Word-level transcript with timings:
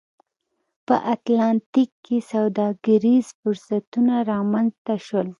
په 0.87 0.95
اتلانتیک 1.13 1.89
کې 2.05 2.17
سوداګریز 2.31 3.25
فرصتونه 3.39 4.13
رامنځته 4.31 4.95
شول. 5.05 5.27